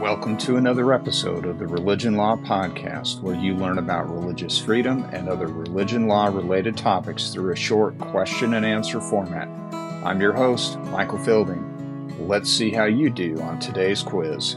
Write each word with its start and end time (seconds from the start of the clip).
Welcome 0.00 0.38
to 0.38 0.58
another 0.58 0.92
episode 0.92 1.44
of 1.44 1.58
the 1.58 1.66
Religion 1.66 2.16
Law 2.16 2.36
Podcast, 2.36 3.20
where 3.20 3.34
you 3.34 3.54
learn 3.54 3.78
about 3.78 4.08
religious 4.08 4.56
freedom 4.56 5.02
and 5.12 5.28
other 5.28 5.48
religion 5.48 6.06
law 6.06 6.26
related 6.26 6.76
topics 6.76 7.30
through 7.30 7.52
a 7.52 7.56
short 7.56 7.98
question 7.98 8.54
and 8.54 8.64
answer 8.64 9.00
format. 9.00 9.48
I'm 10.04 10.20
your 10.20 10.34
host, 10.34 10.78
Michael 10.84 11.18
Fielding. 11.18 12.28
Let's 12.28 12.48
see 12.48 12.70
how 12.70 12.84
you 12.84 13.10
do 13.10 13.40
on 13.40 13.58
today's 13.58 14.00
quiz. 14.00 14.54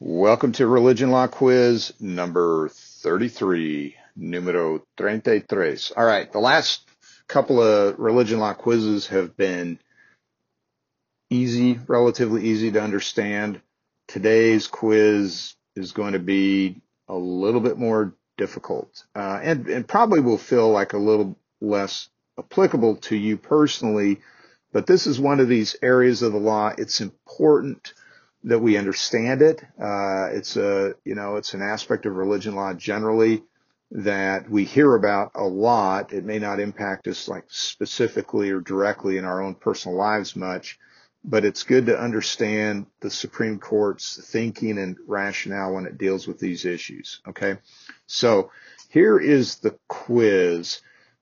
Welcome 0.00 0.50
to 0.54 0.66
Religion 0.66 1.12
Law 1.12 1.28
Quiz 1.28 1.92
number 2.00 2.68
33, 2.70 3.94
numero 4.16 4.82
33. 4.96 5.76
All 5.96 6.04
right, 6.04 6.32
the 6.32 6.40
last 6.40 6.90
couple 7.28 7.62
of 7.62 7.96
religion 7.96 8.40
law 8.40 8.54
quizzes 8.54 9.06
have 9.06 9.36
been 9.36 9.78
easy, 11.30 11.78
relatively 11.86 12.44
easy 12.44 12.70
to 12.72 12.82
understand. 12.82 13.60
Today's 14.06 14.66
quiz 14.66 15.54
is 15.76 15.92
going 15.92 16.14
to 16.14 16.18
be 16.18 16.80
a 17.08 17.14
little 17.16 17.60
bit 17.60 17.78
more 17.78 18.14
difficult 18.36 19.04
uh, 19.14 19.40
and, 19.42 19.66
and 19.68 19.86
probably 19.86 20.20
will 20.20 20.38
feel 20.38 20.70
like 20.70 20.92
a 20.92 20.98
little 20.98 21.36
less 21.60 22.08
applicable 22.38 22.96
to 22.96 23.16
you 23.16 23.36
personally. 23.36 24.20
But 24.72 24.86
this 24.86 25.06
is 25.06 25.18
one 25.18 25.40
of 25.40 25.48
these 25.48 25.76
areas 25.82 26.22
of 26.22 26.32
the 26.32 26.38
law. 26.38 26.72
It's 26.76 27.00
important 27.00 27.94
that 28.44 28.60
we 28.60 28.76
understand 28.76 29.42
it. 29.42 29.62
Uh, 29.80 30.28
it's 30.32 30.56
a, 30.56 30.94
you 31.04 31.14
know, 31.14 31.36
it's 31.36 31.54
an 31.54 31.62
aspect 31.62 32.06
of 32.06 32.14
religion 32.14 32.54
law 32.54 32.72
generally 32.72 33.42
that 33.90 34.48
we 34.48 34.64
hear 34.64 34.94
about 34.94 35.32
a 35.34 35.44
lot. 35.44 36.12
It 36.12 36.24
may 36.24 36.38
not 36.38 36.60
impact 36.60 37.08
us 37.08 37.28
like 37.28 37.44
specifically 37.48 38.50
or 38.50 38.60
directly 38.60 39.16
in 39.16 39.24
our 39.24 39.42
own 39.42 39.54
personal 39.54 39.96
lives 39.96 40.36
much, 40.36 40.78
but 41.28 41.44
it's 41.44 41.62
good 41.62 41.84
to 41.86 42.00
understand 42.00 42.86
the 43.00 43.10
Supreme 43.10 43.58
Court's 43.58 44.18
thinking 44.30 44.78
and 44.78 44.96
rationale 45.06 45.74
when 45.74 45.84
it 45.84 45.98
deals 45.98 46.26
with 46.26 46.38
these 46.38 46.64
issues. 46.64 47.20
Okay. 47.28 47.58
So 48.06 48.50
here 48.88 49.18
is 49.18 49.56
the 49.56 49.78
quiz. 49.88 50.80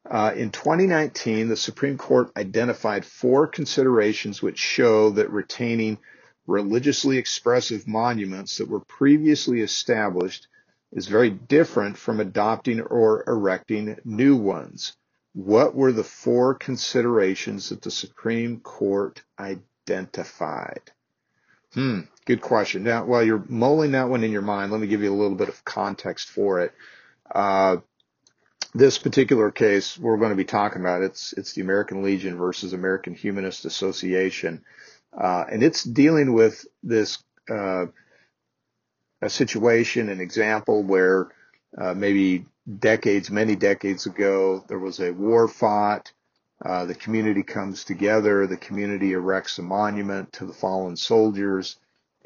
Uh, 0.08 0.32
in 0.36 0.50
2019, 0.52 1.48
the 1.48 1.56
Supreme 1.56 1.98
Court 1.98 2.30
identified 2.36 3.04
four 3.04 3.48
considerations 3.48 4.40
which 4.40 4.60
show 4.60 5.10
that 5.10 5.30
retaining 5.30 5.98
religiously 6.46 7.18
expressive 7.18 7.88
monuments 7.88 8.58
that 8.58 8.68
were 8.68 8.84
previously 8.84 9.60
established 9.60 10.46
is 10.92 11.08
very 11.08 11.30
different 11.30 11.98
from 11.98 12.20
adopting 12.20 12.80
or 12.80 13.24
erecting 13.26 13.98
new 14.04 14.36
ones. 14.36 14.96
What 15.32 15.74
were 15.74 15.90
the 15.90 16.04
four 16.04 16.54
considerations 16.54 17.70
that 17.70 17.82
the 17.82 17.90
Supreme 17.90 18.60
Court 18.60 19.20
identified? 19.36 19.72
Identified? 19.88 20.90
Hmm, 21.74 22.00
good 22.24 22.40
question. 22.40 22.84
Now, 22.84 23.04
while 23.04 23.22
you're 23.22 23.44
mulling 23.48 23.92
that 23.92 24.08
one 24.08 24.24
in 24.24 24.32
your 24.32 24.42
mind, 24.42 24.72
let 24.72 24.80
me 24.80 24.86
give 24.86 25.02
you 25.02 25.12
a 25.12 25.14
little 25.14 25.36
bit 25.36 25.48
of 25.48 25.64
context 25.64 26.28
for 26.28 26.60
it. 26.60 26.72
Uh, 27.32 27.78
this 28.74 28.98
particular 28.98 29.50
case 29.50 29.98
we're 29.98 30.18
going 30.18 30.30
to 30.30 30.36
be 30.36 30.44
talking 30.44 30.82
about 30.82 31.02
it's 31.02 31.32
it's 31.32 31.54
the 31.54 31.62
American 31.62 32.02
Legion 32.02 32.36
versus 32.36 32.72
American 32.72 33.14
Humanist 33.14 33.64
Association, 33.64 34.64
uh, 35.16 35.44
and 35.50 35.62
it's 35.62 35.82
dealing 35.82 36.34
with 36.34 36.66
this 36.82 37.18
uh, 37.50 37.86
a 39.22 39.30
situation, 39.30 40.08
an 40.08 40.20
example 40.20 40.82
where 40.82 41.28
uh, 41.78 41.94
maybe 41.94 42.44
decades, 42.78 43.30
many 43.30 43.56
decades 43.56 44.06
ago, 44.06 44.64
there 44.68 44.78
was 44.78 45.00
a 45.00 45.12
war 45.12 45.48
fought. 45.48 46.12
Uh, 46.64 46.86
the 46.86 46.94
community 46.94 47.42
comes 47.42 47.84
together. 47.84 48.46
The 48.46 48.56
community 48.56 49.12
erects 49.12 49.58
a 49.58 49.62
monument 49.62 50.32
to 50.34 50.46
the 50.46 50.52
fallen 50.52 50.96
soldiers. 50.96 51.76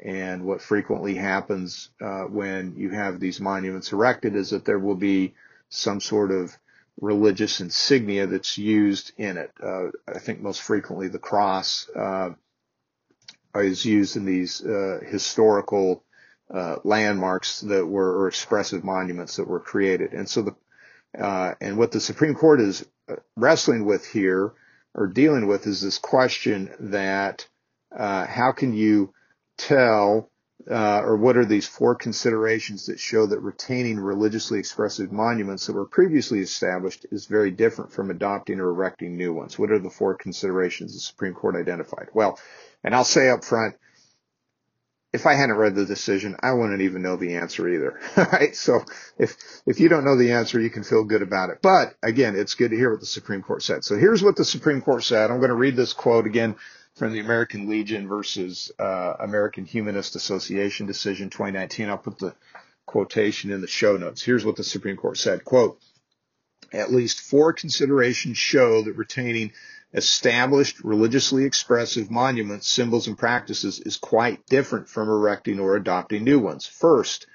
And 0.03 0.45
what 0.45 0.61
frequently 0.61 1.15
happens 1.15 1.89
uh, 2.01 2.23
when 2.23 2.75
you 2.75 2.89
have 2.89 3.19
these 3.19 3.39
monuments 3.39 3.91
erected 3.91 4.35
is 4.35 4.49
that 4.49 4.65
there 4.65 4.79
will 4.79 4.95
be 4.95 5.33
some 5.69 5.99
sort 5.99 6.31
of 6.31 6.57
religious 6.99 7.61
insignia 7.61 8.27
that's 8.27 8.57
used 8.57 9.11
in 9.17 9.37
it. 9.37 9.51
Uh, 9.61 9.87
I 10.07 10.19
think 10.19 10.41
most 10.41 10.61
frequently 10.61 11.07
the 11.07 11.19
cross 11.19 11.87
uh, 11.95 12.31
is 13.55 13.85
used 13.85 14.15
in 14.15 14.25
these 14.25 14.63
uh, 14.63 14.99
historical 15.05 16.03
uh, 16.53 16.77
landmarks 16.83 17.61
that 17.61 17.85
were 17.85 18.21
or 18.21 18.27
expressive 18.27 18.83
monuments 18.83 19.35
that 19.35 19.47
were 19.47 19.59
created. 19.59 20.13
And 20.13 20.27
so 20.27 20.41
the 20.41 20.55
uh, 21.19 21.55
and 21.59 21.77
what 21.77 21.91
the 21.91 21.99
Supreme 21.99 22.35
Court 22.35 22.61
is 22.61 22.85
wrestling 23.35 23.85
with 23.85 24.05
here 24.05 24.53
or 24.93 25.07
dealing 25.07 25.47
with 25.47 25.67
is 25.67 25.81
this 25.81 25.97
question 25.97 26.71
that 26.79 27.47
uh, 27.95 28.25
how 28.25 28.51
can 28.51 28.73
you 28.73 29.13
tell 29.57 30.29
uh, 30.69 31.01
or 31.01 31.17
what 31.17 31.37
are 31.37 31.45
these 31.45 31.67
four 31.67 31.95
considerations 31.95 32.85
that 32.85 32.99
show 32.99 33.25
that 33.25 33.39
retaining 33.39 33.99
religiously 33.99 34.59
expressive 34.59 35.11
monuments 35.11 35.65
that 35.65 35.73
were 35.73 35.85
previously 35.85 36.39
established 36.39 37.05
is 37.11 37.25
very 37.25 37.51
different 37.51 37.91
from 37.91 38.11
adopting 38.11 38.59
or 38.59 38.69
erecting 38.69 39.15
new 39.15 39.33
ones? 39.33 39.57
What 39.57 39.71
are 39.71 39.79
the 39.79 39.89
four 39.89 40.15
considerations 40.15 40.93
the 40.93 40.99
Supreme 40.99 41.33
Court 41.33 41.55
identified? 41.55 42.09
Well, 42.13 42.39
and 42.83 42.93
I'll 42.93 43.03
say 43.03 43.29
up 43.29 43.43
front, 43.43 43.75
if 45.13 45.25
I 45.25 45.33
hadn't 45.33 45.57
read 45.57 45.75
the 45.75 45.85
decision, 45.85 46.37
I 46.39 46.53
wouldn't 46.53 46.81
even 46.81 47.01
know 47.01 47.17
the 47.17 47.35
answer 47.35 47.67
either. 47.67 47.99
right? 48.17 48.55
So 48.55 48.85
if, 49.17 49.35
if 49.65 49.79
you 49.79 49.89
don't 49.89 50.05
know 50.05 50.17
the 50.17 50.31
answer, 50.31 50.59
you 50.59 50.69
can 50.69 50.83
feel 50.83 51.03
good 51.03 51.21
about 51.21 51.49
it. 51.49 51.59
But 51.61 51.95
again, 52.01 52.35
it's 52.35 52.53
good 52.53 52.71
to 52.71 52.77
hear 52.77 52.91
what 52.91 53.01
the 53.01 53.05
Supreme 53.05 53.41
Court 53.41 53.61
said. 53.61 53.83
So 53.83 53.97
here's 53.97 54.23
what 54.23 54.37
the 54.37 54.45
Supreme 54.45 54.81
Court 54.81 55.03
said. 55.03 55.29
I'm 55.29 55.37
going 55.39 55.49
to 55.49 55.55
read 55.55 55.75
this 55.75 55.93
quote 55.93 56.25
again 56.25 56.55
from 56.95 57.13
the 57.13 57.19
American 57.19 57.69
Legion 57.69 58.07
versus 58.07 58.71
uh, 58.79 59.15
American 59.19 59.65
Humanist 59.65 60.15
Association 60.15 60.85
decision 60.85 61.29
2019. 61.29 61.89
I'll 61.89 61.97
put 61.97 62.19
the 62.19 62.33
quotation 62.85 63.51
in 63.51 63.61
the 63.61 63.67
show 63.67 63.97
notes. 63.97 64.21
Here's 64.21 64.45
what 64.45 64.55
the 64.55 64.63
Supreme 64.63 64.97
Court 64.97 65.17
said. 65.17 65.43
Quote, 65.43 65.79
at 66.71 66.91
least 66.91 67.21
four 67.21 67.53
considerations 67.53 68.37
show 68.37 68.81
that 68.83 68.97
retaining 68.97 69.51
established 69.93 70.83
religiously 70.83 71.43
expressive 71.43 72.09
monuments, 72.09 72.67
symbols, 72.67 73.07
and 73.07 73.17
practices 73.17 73.79
is 73.79 73.97
quite 73.97 74.45
different 74.45 74.87
from 74.87 75.09
erecting 75.09 75.59
or 75.59 75.75
adopting 75.75 76.23
new 76.23 76.39
ones. 76.39 76.65
First, 76.65 77.27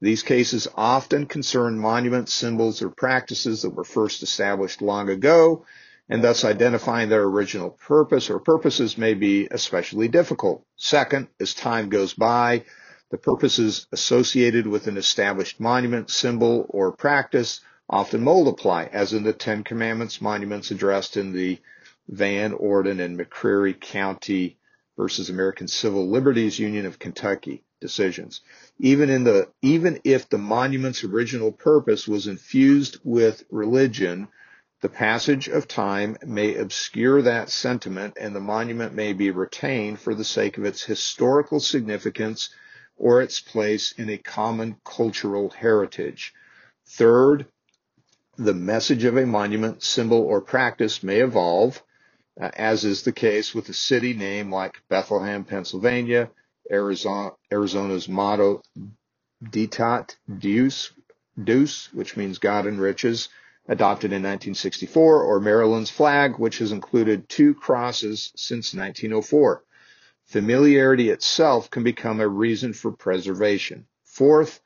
these 0.00 0.22
cases 0.22 0.68
often 0.74 1.26
concern 1.26 1.78
monuments, 1.78 2.32
symbols, 2.32 2.82
or 2.82 2.90
practices 2.90 3.62
that 3.62 3.70
were 3.70 3.84
first 3.84 4.22
established 4.22 4.82
long 4.82 5.08
ago, 5.08 5.64
and 6.10 6.22
thus 6.22 6.44
identifying 6.44 7.08
their 7.08 7.22
original 7.22 7.70
purpose 7.70 8.28
or 8.28 8.38
purposes 8.38 8.98
may 8.98 9.14
be 9.14 9.48
especially 9.50 10.08
difficult. 10.08 10.62
Second, 10.76 11.28
as 11.40 11.54
time 11.54 11.88
goes 11.88 12.12
by, 12.12 12.64
the 13.10 13.16
purposes 13.16 13.86
associated 13.92 14.66
with 14.66 14.88
an 14.88 14.98
established 14.98 15.58
monument, 15.58 16.10
symbol, 16.10 16.66
or 16.68 16.92
practice 16.92 17.60
often 17.88 18.22
multiply, 18.22 18.86
as 18.92 19.12
in 19.12 19.22
the 19.22 19.32
Ten 19.32 19.62
Commandments 19.62 20.20
monuments 20.20 20.70
addressed 20.70 21.16
in 21.16 21.32
the 21.32 21.58
Van 22.08 22.52
Orden 22.52 23.00
and 23.00 23.18
McCreary 23.18 23.78
County 23.78 24.58
versus 24.96 25.30
American 25.30 25.68
Civil 25.68 26.08
Liberties 26.08 26.58
Union 26.58 26.86
of 26.86 26.98
Kentucky 26.98 27.64
decisions. 27.80 28.40
Even 28.78 29.10
in 29.10 29.24
the, 29.24 29.48
even 29.60 30.00
if 30.04 30.28
the 30.28 30.38
monument's 30.38 31.04
original 31.04 31.52
purpose 31.52 32.08
was 32.08 32.26
infused 32.26 32.98
with 33.04 33.44
religion, 33.50 34.28
the 34.80 34.88
passage 34.88 35.48
of 35.48 35.66
time 35.66 36.16
may 36.24 36.56
obscure 36.56 37.22
that 37.22 37.50
sentiment 37.50 38.16
and 38.20 38.34
the 38.34 38.40
monument 38.40 38.94
may 38.94 39.12
be 39.12 39.30
retained 39.30 39.98
for 39.98 40.14
the 40.14 40.24
sake 40.24 40.58
of 40.58 40.64
its 40.64 40.82
historical 40.84 41.60
significance 41.60 42.50
or 42.96 43.22
its 43.22 43.40
place 43.40 43.92
in 43.92 44.10
a 44.10 44.18
common 44.18 44.76
cultural 44.84 45.50
heritage. 45.50 46.34
Third, 46.86 47.46
the 48.36 48.54
message 48.54 49.04
of 49.04 49.16
a 49.16 49.26
monument, 49.26 49.82
symbol, 49.82 50.18
or 50.18 50.40
practice 50.40 51.02
may 51.02 51.20
evolve 51.20 51.82
uh, 52.40 52.50
as 52.54 52.84
is 52.84 53.02
the 53.02 53.12
case 53.12 53.54
with 53.54 53.68
a 53.68 53.74
city 53.74 54.12
name 54.12 54.52
like 54.52 54.82
Bethlehem, 54.88 55.44
Pennsylvania, 55.44 56.30
Arizona, 56.70 57.30
Arizona's 57.52 58.08
motto, 58.08 58.62
Ditat 59.42 60.16
Deus, 60.38 60.92
Deus, 61.42 61.92
which 61.92 62.16
means 62.16 62.38
God 62.38 62.66
enriches, 62.66 63.28
adopted 63.68 64.10
in 64.12 64.22
1964, 64.22 65.22
or 65.22 65.40
Maryland's 65.40 65.90
flag, 65.90 66.38
which 66.38 66.58
has 66.58 66.72
included 66.72 67.28
two 67.28 67.54
crosses 67.54 68.32
since 68.36 68.74
1904. 68.74 69.62
Familiarity 70.26 71.10
itself 71.10 71.70
can 71.70 71.82
become 71.82 72.20
a 72.20 72.28
reason 72.28 72.72
for 72.72 72.90
preservation. 72.90 73.86
Fourth, 74.04 74.60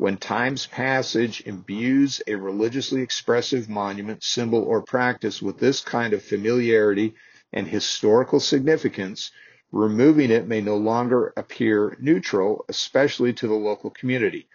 when 0.00 0.16
time's 0.16 0.66
passage 0.66 1.42
imbues 1.44 2.22
a 2.26 2.34
religiously 2.34 3.02
expressive 3.02 3.68
monument, 3.68 4.22
symbol, 4.22 4.62
or 4.62 4.80
practice 4.80 5.42
with 5.42 5.58
this 5.58 5.82
kind 5.82 6.14
of 6.14 6.22
familiarity 6.22 7.14
and 7.52 7.68
historical 7.68 8.40
significance, 8.40 9.30
removing 9.70 10.30
it 10.30 10.48
may 10.48 10.62
no 10.62 10.78
longer 10.78 11.34
appear 11.36 11.98
neutral, 12.00 12.64
especially 12.70 13.34
to 13.34 13.46
the 13.46 13.52
local 13.52 13.90
community. 13.90 14.48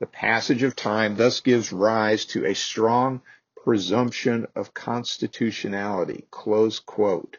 The 0.00 0.06
passage 0.06 0.62
of 0.62 0.76
time 0.76 1.16
thus 1.16 1.40
gives 1.40 1.72
rise 1.72 2.26
to 2.26 2.44
a 2.44 2.54
strong 2.54 3.22
presumption 3.64 4.48
of 4.54 4.74
constitutionality. 4.74 6.26
Close 6.30 6.78
quote. 6.78 7.38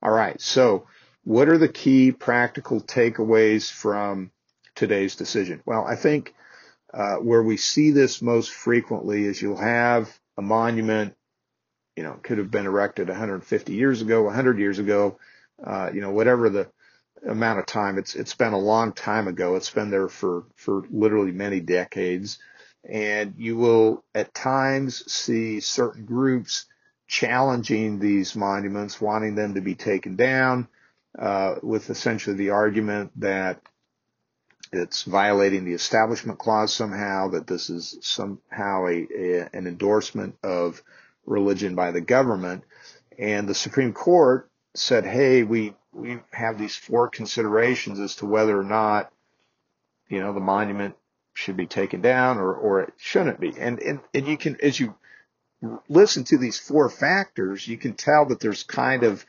All 0.00 0.12
right. 0.12 0.40
So 0.40 0.86
what 1.24 1.48
are 1.48 1.58
the 1.58 1.66
key 1.66 2.12
practical 2.12 2.80
takeaways 2.80 3.68
from 3.68 4.30
today's 4.76 5.16
decision? 5.16 5.62
Well, 5.66 5.84
I 5.84 5.96
think 5.96 6.32
uh, 6.92 7.16
where 7.16 7.42
we 7.42 7.56
see 7.56 7.90
this 7.90 8.20
most 8.22 8.50
frequently 8.50 9.24
is 9.24 9.40
you'll 9.40 9.56
have 9.56 10.18
a 10.36 10.42
monument, 10.42 11.14
you 11.96 12.02
know, 12.02 12.18
could 12.22 12.38
have 12.38 12.50
been 12.50 12.66
erected 12.66 13.08
150 13.08 13.72
years 13.72 14.02
ago, 14.02 14.22
100 14.22 14.58
years 14.58 14.78
ago, 14.78 15.18
uh, 15.64 15.90
you 15.92 16.00
know, 16.00 16.10
whatever 16.10 16.50
the 16.50 16.68
amount 17.26 17.58
of 17.60 17.66
time. 17.66 17.98
It's 17.98 18.14
it's 18.14 18.34
been 18.34 18.52
a 18.52 18.58
long 18.58 18.92
time 18.92 19.28
ago. 19.28 19.56
It's 19.56 19.70
been 19.70 19.90
there 19.90 20.08
for 20.08 20.44
for 20.56 20.84
literally 20.90 21.32
many 21.32 21.60
decades, 21.60 22.38
and 22.88 23.34
you 23.36 23.56
will 23.56 24.04
at 24.14 24.34
times 24.34 25.10
see 25.10 25.60
certain 25.60 26.04
groups 26.04 26.66
challenging 27.06 27.98
these 27.98 28.34
monuments, 28.34 29.00
wanting 29.00 29.34
them 29.34 29.54
to 29.54 29.60
be 29.60 29.74
taken 29.74 30.16
down, 30.16 30.66
uh, 31.18 31.56
with 31.62 31.90
essentially 31.90 32.36
the 32.36 32.50
argument 32.50 33.12
that 33.20 33.60
it's 34.72 35.02
violating 35.02 35.64
the 35.64 35.74
establishment 35.74 36.38
clause 36.38 36.72
somehow, 36.72 37.28
that 37.28 37.46
this 37.46 37.68
is 37.68 37.98
somehow 38.00 38.86
a, 38.86 39.06
a, 39.14 39.48
an 39.52 39.66
endorsement 39.66 40.36
of 40.42 40.82
religion 41.26 41.74
by 41.74 41.90
the 41.90 42.00
government. 42.00 42.64
And 43.18 43.46
the 43.46 43.54
Supreme 43.54 43.92
Court 43.92 44.50
said, 44.74 45.04
hey, 45.04 45.42
we, 45.42 45.74
we 45.92 46.18
have 46.32 46.58
these 46.58 46.74
four 46.74 47.08
considerations 47.08 48.00
as 48.00 48.16
to 48.16 48.26
whether 48.26 48.58
or 48.58 48.64
not, 48.64 49.12
you 50.08 50.20
know, 50.20 50.32
the 50.32 50.40
monument 50.40 50.94
should 51.34 51.56
be 51.56 51.66
taken 51.66 52.00
down 52.00 52.38
or, 52.38 52.54
or 52.54 52.80
it 52.82 52.94
shouldn't 52.96 53.40
be. 53.40 53.52
And, 53.58 53.78
and, 53.80 54.00
and 54.14 54.26
you 54.26 54.38
can, 54.38 54.56
as 54.62 54.80
you 54.80 54.94
listen 55.88 56.24
to 56.24 56.38
these 56.38 56.58
four 56.58 56.88
factors, 56.88 57.68
you 57.68 57.76
can 57.76 57.92
tell 57.92 58.26
that 58.26 58.40
there's 58.40 58.62
kind 58.62 59.04
of 59.04 59.24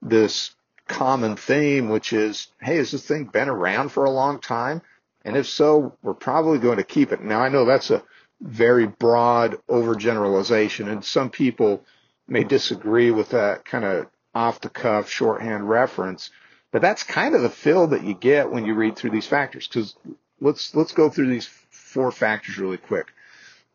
this 0.00 0.54
common 0.88 1.36
theme, 1.36 1.88
which 1.88 2.12
is, 2.12 2.48
hey, 2.60 2.76
has 2.76 2.90
this 2.90 3.06
thing 3.06 3.24
been 3.24 3.48
around 3.48 3.90
for 3.90 4.04
a 4.04 4.10
long 4.10 4.40
time? 4.40 4.82
And 5.24 5.36
if 5.36 5.46
so, 5.46 5.96
we're 6.02 6.14
probably 6.14 6.58
going 6.58 6.78
to 6.78 6.84
keep 6.84 7.12
it. 7.12 7.22
Now, 7.22 7.40
I 7.40 7.48
know 7.48 7.64
that's 7.64 7.90
a 7.90 8.02
very 8.40 8.86
broad 8.86 9.58
overgeneralization, 9.68 10.90
and 10.90 11.04
some 11.04 11.30
people 11.30 11.84
may 12.26 12.44
disagree 12.44 13.10
with 13.10 13.30
that 13.30 13.64
kind 13.64 13.84
of 13.84 14.06
off 14.34 14.60
the 14.60 14.68
cuff 14.68 15.08
shorthand 15.08 15.68
reference, 15.68 16.30
but 16.70 16.82
that's 16.82 17.02
kind 17.02 17.34
of 17.34 17.42
the 17.42 17.50
feel 17.50 17.88
that 17.88 18.04
you 18.04 18.14
get 18.14 18.50
when 18.50 18.64
you 18.64 18.74
read 18.74 18.96
through 18.96 19.10
these 19.10 19.26
factors. 19.26 19.68
Because 19.68 19.94
let's 20.40 20.74
let's 20.74 20.92
go 20.92 21.08
through 21.08 21.28
these 21.28 21.48
four 21.70 22.10
factors 22.10 22.58
really 22.58 22.78
quick. 22.78 23.12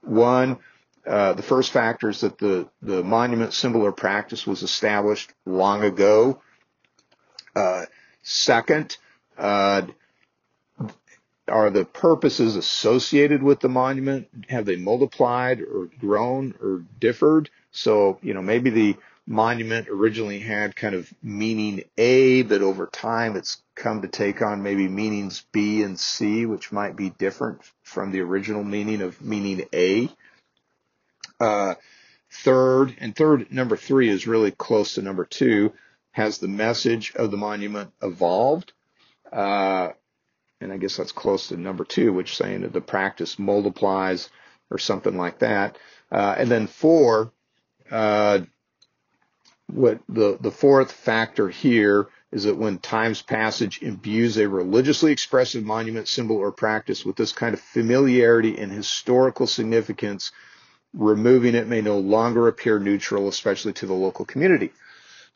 One, 0.01 0.57
uh, 1.05 1.33
the 1.33 1.43
first 1.43 1.71
factor 1.71 2.09
is 2.09 2.21
that 2.21 2.37
the 2.37 2.67
the 2.81 3.03
monument 3.03 3.53
symbol 3.53 3.83
or 3.83 3.91
practice 3.91 4.45
was 4.45 4.63
established 4.63 5.31
long 5.45 5.83
ago 5.83 6.41
uh, 7.57 7.85
second, 8.21 8.97
uh, 9.37 9.81
are 11.47 11.69
the 11.71 11.85
purposes 11.85 12.55
associated 12.55 13.41
with 13.41 13.61
the 13.61 13.69
monument, 13.69 14.27
have 14.49 14.65
they 14.65 14.75
multiplied 14.75 15.61
or 15.61 15.89
grown 15.99 16.53
or 16.61 16.83
differed? 16.99 17.49
So, 17.71 18.19
you 18.21 18.33
know, 18.33 18.43
maybe 18.43 18.69
the 18.69 18.95
monument 19.25 19.87
originally 19.89 20.39
had 20.39 20.75
kind 20.75 20.93
of 20.93 21.11
meaning 21.23 21.83
A, 21.97 22.43
but 22.43 22.61
over 22.61 22.85
time 22.85 23.35
it's 23.35 23.61
come 23.75 24.03
to 24.03 24.07
take 24.07 24.41
on 24.41 24.61
maybe 24.61 24.87
meanings 24.87 25.43
B 25.51 25.81
and 25.81 25.99
C, 25.99 26.45
which 26.45 26.71
might 26.71 26.95
be 26.95 27.09
different 27.09 27.61
from 27.81 28.11
the 28.11 28.21
original 28.21 28.63
meaning 28.63 29.01
of 29.01 29.19
meaning 29.21 29.65
A. 29.73 30.09
Uh, 31.39 31.73
third, 32.29 32.95
and 32.99 33.15
third, 33.15 33.51
number 33.51 33.77
three 33.77 34.09
is 34.09 34.27
really 34.27 34.51
close 34.51 34.93
to 34.93 35.01
number 35.01 35.25
two 35.25 35.73
has 36.17 36.39
the 36.39 36.47
message 36.47 37.13
of 37.15 37.29
the 37.29 37.37
monument 37.37 37.91
evolved? 38.01 38.73
Uh, 39.31 39.89
and 40.59 40.73
I 40.73 40.77
guess 40.77 40.97
that's 40.97 41.11
close 41.11 41.49
to 41.49 41.57
number 41.57 41.85
two, 41.85 42.11
which 42.11 42.35
saying 42.35 42.61
that 42.61 42.73
the 42.73 42.81
practice 42.81 43.37
multiplies 43.37 44.27
or 44.71 44.79
something 44.79 45.15
like 45.15 45.39
that. 45.39 45.77
Uh, 46.11 46.33
and 46.35 46.49
then 46.49 46.65
four, 46.65 47.31
uh, 47.91 48.39
what 49.67 49.99
the, 50.09 50.39
the 50.41 50.49
fourth 50.49 50.91
factor 50.91 51.49
here 51.49 52.07
is 52.31 52.45
that 52.45 52.57
when 52.57 52.79
time's 52.79 53.21
passage 53.21 53.83
imbues 53.83 54.37
a 54.37 54.49
religiously 54.49 55.11
expressive 55.11 55.63
monument, 55.63 56.07
symbol, 56.07 56.37
or 56.37 56.51
practice 56.51 57.05
with 57.05 57.15
this 57.15 57.31
kind 57.31 57.53
of 57.53 57.59
familiarity 57.59 58.57
and 58.57 58.71
historical 58.71 59.45
significance, 59.45 60.31
removing 60.95 61.53
it 61.53 61.67
may 61.67 61.81
no 61.81 61.99
longer 61.99 62.47
appear 62.47 62.79
neutral, 62.79 63.27
especially 63.27 63.73
to 63.73 63.85
the 63.85 63.93
local 63.93 64.25
community. 64.25 64.71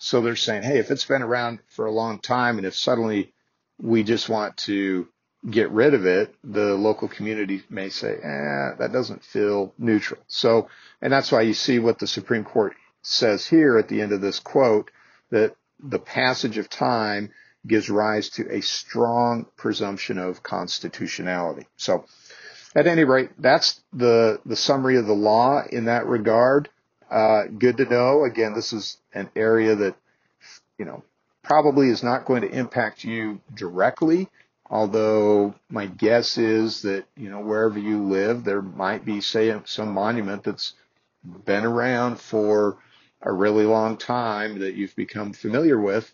So 0.03 0.19
they're 0.19 0.35
saying, 0.35 0.63
hey, 0.63 0.79
if 0.79 0.89
it's 0.89 1.05
been 1.05 1.21
around 1.21 1.59
for 1.67 1.85
a 1.85 1.91
long 1.91 2.17
time 2.17 2.57
and 2.57 2.65
if 2.65 2.75
suddenly 2.75 3.33
we 3.79 4.03
just 4.03 4.29
want 4.29 4.57
to 4.57 5.07
get 5.47 5.69
rid 5.69 5.93
of 5.93 6.07
it, 6.07 6.33
the 6.43 6.73
local 6.73 7.07
community 7.07 7.61
may 7.69 7.89
say, 7.89 8.15
eh, 8.15 8.75
that 8.79 8.89
doesn't 8.91 9.23
feel 9.23 9.75
neutral. 9.77 10.19
So, 10.25 10.69
and 11.03 11.13
that's 11.13 11.31
why 11.31 11.41
you 11.41 11.53
see 11.53 11.77
what 11.77 11.99
the 11.99 12.07
Supreme 12.07 12.43
Court 12.43 12.73
says 13.03 13.45
here 13.45 13.77
at 13.77 13.89
the 13.89 14.01
end 14.01 14.11
of 14.11 14.21
this 14.21 14.39
quote, 14.39 14.89
that 15.29 15.55
the 15.79 15.99
passage 15.99 16.57
of 16.57 16.67
time 16.67 17.29
gives 17.67 17.87
rise 17.87 18.27
to 18.31 18.51
a 18.51 18.61
strong 18.61 19.45
presumption 19.55 20.17
of 20.17 20.41
constitutionality. 20.41 21.67
So, 21.77 22.05
at 22.73 22.87
any 22.87 23.03
rate, 23.03 23.29
that's 23.37 23.79
the, 23.93 24.41
the 24.47 24.55
summary 24.55 24.97
of 24.97 25.05
the 25.05 25.13
law 25.13 25.61
in 25.71 25.85
that 25.85 26.07
regard. 26.07 26.69
Uh, 27.11 27.43
good 27.47 27.77
to 27.77 27.85
know. 27.85 28.23
Again, 28.23 28.53
this 28.53 28.71
is 28.71 28.97
an 29.13 29.29
area 29.35 29.75
that, 29.75 29.95
you 30.77 30.85
know, 30.85 31.03
probably 31.43 31.89
is 31.89 32.03
not 32.03 32.25
going 32.25 32.41
to 32.41 32.49
impact 32.49 33.03
you 33.03 33.41
directly. 33.53 34.29
Although 34.69 35.53
my 35.69 35.85
guess 35.87 36.37
is 36.37 36.83
that, 36.83 37.03
you 37.17 37.29
know, 37.29 37.41
wherever 37.41 37.77
you 37.77 38.03
live, 38.03 38.45
there 38.45 38.61
might 38.61 39.03
be, 39.03 39.19
say, 39.19 39.53
some 39.65 39.91
monument 39.91 40.45
that's 40.45 40.73
been 41.45 41.65
around 41.65 42.21
for 42.21 42.77
a 43.21 43.33
really 43.33 43.65
long 43.65 43.97
time 43.97 44.59
that 44.59 44.75
you've 44.75 44.95
become 44.95 45.33
familiar 45.33 45.79
with. 45.79 46.13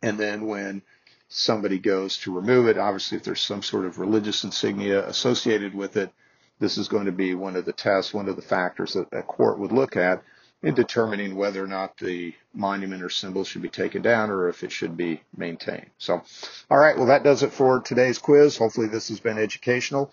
And 0.00 0.16
then 0.16 0.46
when 0.46 0.82
somebody 1.28 1.80
goes 1.80 2.18
to 2.18 2.34
remove 2.34 2.68
it, 2.68 2.78
obviously 2.78 3.18
if 3.18 3.24
there's 3.24 3.40
some 3.42 3.62
sort 3.62 3.84
of 3.84 3.98
religious 3.98 4.44
insignia 4.44 5.06
associated 5.08 5.74
with 5.74 5.96
it, 5.96 6.12
this 6.58 6.78
is 6.78 6.88
going 6.88 7.06
to 7.06 7.12
be 7.12 7.34
one 7.34 7.56
of 7.56 7.64
the 7.64 7.72
tests, 7.72 8.12
one 8.12 8.28
of 8.28 8.36
the 8.36 8.42
factors 8.42 8.94
that 8.94 9.08
a 9.12 9.22
court 9.22 9.58
would 9.58 9.72
look 9.72 9.96
at 9.96 10.22
in 10.62 10.74
determining 10.74 11.36
whether 11.36 11.62
or 11.62 11.68
not 11.68 11.96
the 11.98 12.34
monument 12.52 13.02
or 13.02 13.08
symbol 13.08 13.44
should 13.44 13.62
be 13.62 13.68
taken 13.68 14.02
down 14.02 14.30
or 14.30 14.48
if 14.48 14.64
it 14.64 14.72
should 14.72 14.96
be 14.96 15.22
maintained. 15.36 15.90
So, 15.98 16.22
all 16.70 16.78
right, 16.78 16.96
well, 16.96 17.06
that 17.06 17.22
does 17.22 17.42
it 17.42 17.52
for 17.52 17.80
today's 17.80 18.18
quiz. 18.18 18.56
Hopefully, 18.56 18.88
this 18.88 19.08
has 19.08 19.20
been 19.20 19.38
educational. 19.38 20.12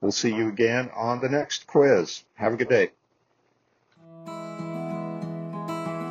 We'll 0.00 0.12
see 0.12 0.34
you 0.34 0.48
again 0.48 0.90
on 0.94 1.20
the 1.20 1.30
next 1.30 1.66
quiz. 1.66 2.22
Have 2.34 2.52
a 2.52 2.56
good 2.56 2.68
day. 2.68 2.90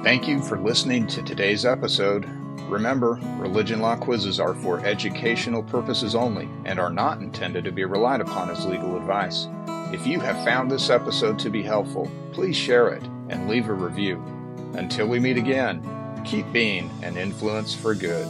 Thank 0.04 0.27
you 0.27 0.42
for 0.42 0.60
listening 0.60 1.08
to 1.08 1.22
today's 1.22 1.65
episode. 1.65 2.25
Remember, 2.70 3.20
religion 3.38 3.80
law 3.80 3.96
quizzes 3.96 4.39
are 4.39 4.56
for 4.56 4.84
educational 4.84 5.62
purposes 5.62 6.15
only 6.15 6.50
and 6.65 6.80
are 6.80 6.89
not 6.89 7.22
intended 7.22 7.63
to 7.65 7.72
be 7.72 7.86
relied 7.86 8.22
upon 8.22 8.50
as 8.50 8.65
legal 8.65 8.98
advice. 8.98 9.48
If 9.96 10.06
you 10.06 10.20
have 10.20 10.44
found 10.44 10.70
this 10.70 10.90
episode 10.90 11.40
to 11.40 11.50
be 11.50 11.64
helpful, 11.64 12.12
please 12.34 12.58
share 12.58 12.90
it 12.90 13.02
and 13.30 13.48
leave 13.48 13.70
a 13.70 13.74
review. 13.74 14.22
Until 14.74 15.08
we 15.08 15.22
meet 15.22 15.38
again, 15.38 15.82
keep 16.25 16.52
being 16.52 16.92
an 17.02 17.16
influence 17.16 17.74
for 17.74 17.96
good. 17.96 18.28